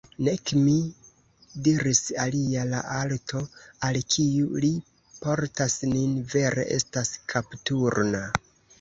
Nek 0.25 0.51
mi, 0.59 0.71
diris 1.67 2.01
alia, 2.23 2.63
la 2.71 2.81
alto, 2.95 3.43
al 3.91 4.01
kiu 4.15 4.49
li 4.67 4.73
portas 5.29 5.79
nin, 5.95 6.19
vere 6.37 6.69
estas 6.81 7.17
kapturna. 7.37 8.29